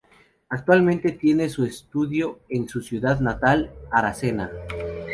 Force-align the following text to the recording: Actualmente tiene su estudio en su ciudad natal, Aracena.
Actualmente 0.49 1.11
tiene 1.11 1.47
su 1.47 1.63
estudio 1.63 2.39
en 2.49 2.67
su 2.67 2.81
ciudad 2.81 3.19
natal, 3.19 3.71
Aracena. 3.91 4.49